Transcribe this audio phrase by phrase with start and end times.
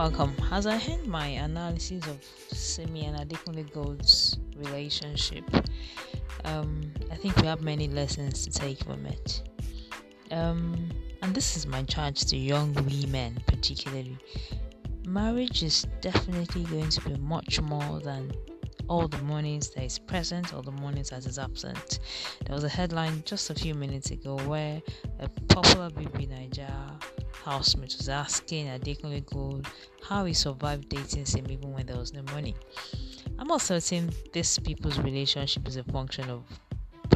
[0.00, 0.34] Welcome.
[0.50, 2.24] As I end my analysis of
[2.56, 5.44] Simi and Adekunle Gold's relationship,
[6.46, 9.42] um, I think we have many lessons to take from it.
[10.30, 10.88] Um,
[11.20, 14.16] and this is my charge to young women, particularly.
[15.06, 18.32] Marriage is definitely going to be much more than
[18.88, 21.98] all the mornings that is present or the mornings that is absent.
[22.46, 24.80] There was a headline just a few minutes ago where
[25.18, 26.98] a popular BB Nigeria
[27.44, 29.66] housemate was asking Adekunle Gold
[30.02, 32.54] how he survived dating him even when there was no money.
[33.38, 36.44] I'm not certain this people's relationship is a function of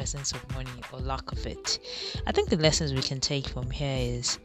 [0.00, 1.78] presence of money or lack of it.
[2.26, 4.38] I think the lessons we can take from here is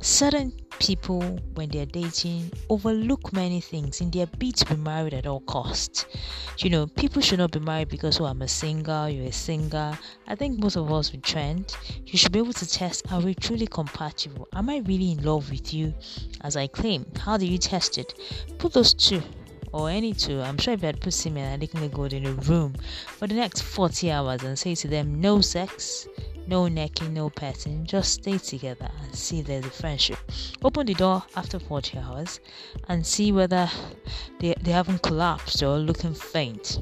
[0.00, 1.20] certain people
[1.52, 6.06] when they're dating overlook many things in their bid to be married at all costs.
[6.60, 9.98] You know, people should not be married because oh I'm a single, you're a singer.
[10.28, 11.76] I think most of us would trend.
[12.06, 14.48] You should be able to test are we truly compatible?
[14.54, 15.92] Am I really in love with you
[16.40, 17.04] as I claim?
[17.18, 18.14] How do you test it?
[18.56, 19.22] Put those two
[19.72, 22.32] or any two, I'm sure if you had put Simi and Adekunle Gold in a
[22.32, 22.74] room
[23.06, 26.06] for the next 40 hours and say to them, no sex,
[26.46, 30.18] no necking, no petting, just stay together and see if there's a friendship.
[30.62, 32.40] Open the door after 40 hours
[32.88, 33.68] and see whether
[34.38, 36.80] they, they haven't collapsed or looking faint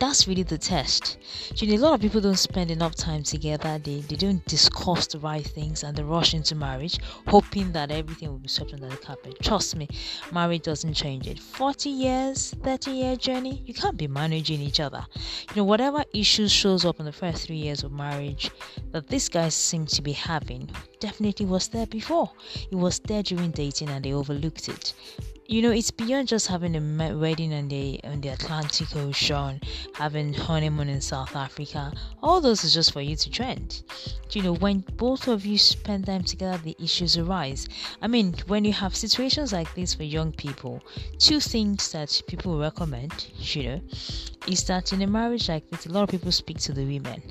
[0.00, 1.18] that's really the test.
[1.56, 5.06] You know, a lot of people don't spend enough time together, they, they don't discuss
[5.06, 6.98] the right things and they rush into marriage,
[7.28, 9.36] hoping that everything will be swept under the carpet.
[9.42, 9.88] Trust me,
[10.32, 11.38] marriage doesn't change it.
[11.38, 15.06] 40 years, 30 year journey, you can't be managing each other.
[15.50, 18.50] You know, whatever issues shows up in the first three years of marriage
[18.92, 22.30] that these guys seem to be having definitely was there before.
[22.70, 24.94] It was there during dating and they overlooked it
[25.50, 29.60] you know it's beyond just having a wedding on the on the Atlantic Ocean,
[29.94, 31.92] having honeymoon in South Africa.
[32.22, 33.82] All those is just for you to trend.
[34.30, 37.66] You know, when both of you spend time together, the issues arise.
[38.00, 40.84] I mean, when you have situations like this for young people,
[41.18, 43.80] two things that people recommend, you know,
[44.50, 47.22] is that in a marriage like this, a lot of people speak to the women.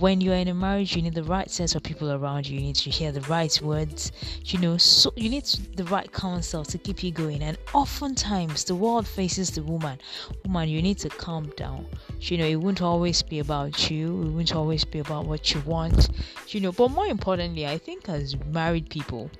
[0.00, 2.56] When you are in a marriage, you need the right set of people around you.
[2.58, 4.10] You need to hear the right words.
[4.44, 5.44] You know, so you need
[5.76, 7.42] the right counsel to keep you going.
[7.42, 9.98] And oftentimes, the world faces the woman.
[10.44, 11.86] Woman, you need to calm down.
[12.20, 14.22] You know, it won't always be about you.
[14.22, 16.08] It won't always be about what you want.
[16.48, 19.30] You know, but more importantly, I think as married people,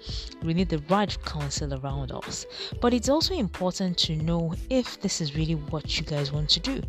[0.45, 2.47] we need the right counsel around us.
[2.81, 6.61] But it's also important to know if this is really what you guys want to
[6.61, 6.81] do.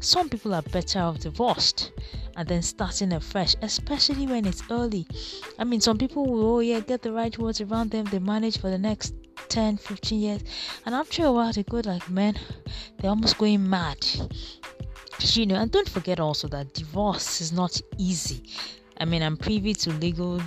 [0.00, 1.92] Some people are better off divorced
[2.36, 5.06] and then starting afresh, especially when it's early.
[5.58, 8.58] I mean, some people will, oh yeah, get the right words around them, they manage
[8.58, 9.14] for the next
[9.48, 10.42] 10, 15 years,
[10.86, 12.38] and after a while, they go like, man,
[12.98, 14.06] they're almost going mad.
[15.20, 18.42] You know, and don't forget also that divorce is not easy.
[18.98, 20.40] I mean, I'm privy to legal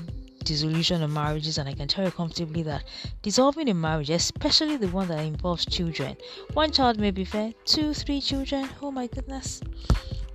[0.46, 2.86] dissolution of marriages, and I can tell you comfortably that
[3.22, 6.16] dissolving a marriage, especially the one that involves children,
[6.54, 9.62] one child may be fair, two, three children, oh my goodness,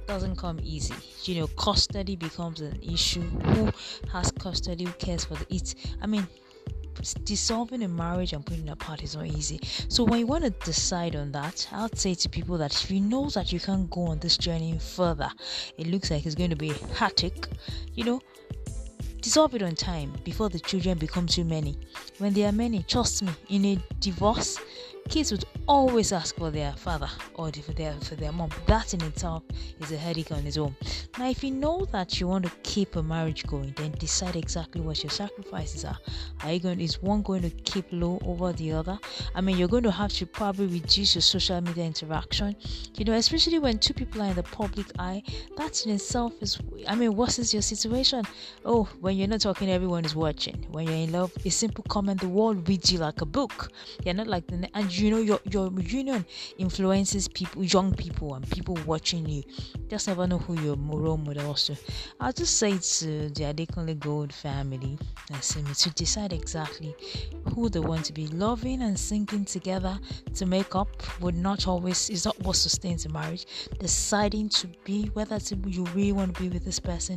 [0.06, 0.94] doesn't come easy.
[1.24, 3.22] You know, custody becomes an issue.
[3.22, 3.70] Who
[4.12, 4.84] has custody?
[4.84, 5.74] Who cares for the it?
[6.02, 6.26] I mean,
[7.24, 9.60] dissolving a marriage and putting it apart is not easy.
[9.88, 13.00] So when you want to decide on that, I'd say to people that if you
[13.00, 15.30] know that you can't go on this journey further,
[15.78, 17.46] it looks like it's going to be hectic.
[17.94, 18.20] You know,
[19.20, 21.76] Dissolve it on time before the children become too many.
[22.18, 24.58] When there are many, trust me, in a divorce,
[25.08, 28.50] kids would always ask for their father or for their for their mom.
[28.66, 29.42] That in itself
[29.80, 30.74] is a headache on its own.
[31.18, 34.80] Now, if you know that you want to keep a marriage going, then decide exactly
[34.80, 35.98] what your sacrifices are.
[36.42, 36.80] Are you going?
[36.80, 38.98] Is one going to keep low over the other?
[39.34, 42.56] I mean, you're going to have to probably reduce your social media interaction.
[42.94, 45.22] You know, especially when two people are in the public eye.
[45.56, 46.58] That in itself is.
[46.86, 48.24] I mean, what is your situation?
[48.64, 50.66] Oh, when you're not talking, everyone is watching.
[50.70, 53.72] When you're in love, a simple comment, the world reads you like a book.
[54.04, 56.24] You're not like the and you know your your union
[56.58, 59.42] influences people, young people, and people watching you.
[59.88, 61.70] Just never know who your role model is.
[62.20, 64.98] I'll just say to uh, the Adekunle Gold family
[65.32, 66.94] and to decide exactly
[67.54, 69.98] who they want to be loving and sinking together
[70.34, 70.88] to make up
[71.20, 73.46] would not always is not what sustains a marriage.
[73.78, 77.16] Deciding to be whether to, you really want to be with this person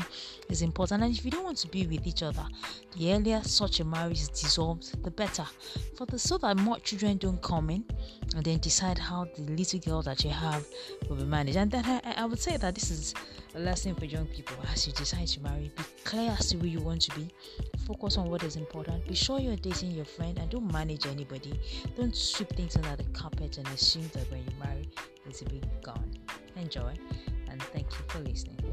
[0.49, 2.45] is important, and if you don't want to be with each other,
[2.97, 5.45] the earlier such a marriage is dissolved, the better.
[5.97, 7.85] For the so that more children don't come in
[8.35, 10.65] and then decide how the little girl that you have
[11.09, 11.57] will be managed.
[11.57, 13.13] And then I, I would say that this is
[13.55, 15.71] a lesson for young people as you decide to marry.
[15.75, 17.29] Be clear as to who you want to be.
[17.87, 19.07] Focus on what is important.
[19.07, 21.59] Be sure you're dating your friend and don't manage anybody.
[21.95, 24.89] Don't sweep things under the carpet and assume that when you marry,
[25.25, 26.11] it's a big gone.
[26.55, 26.93] Enjoy
[27.49, 28.72] and thank you for listening.